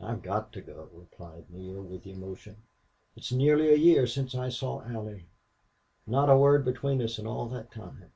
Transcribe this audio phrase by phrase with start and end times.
[0.00, 2.56] "I've got to go," replied Neale, with emotion.
[3.14, 5.28] "It's nearly a year since I saw Allie.
[6.08, 8.10] Not a word between us in all that time!...